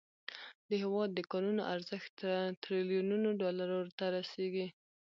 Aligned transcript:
د 0.69 0.71
هیواد 0.83 1.09
د 1.13 1.19
کانونو 1.31 1.61
ارزښت 1.75 2.15
تریلیونونو 2.63 3.29
ډالرو 3.41 3.81
ته 3.97 4.05
رسیږي. 4.17 4.67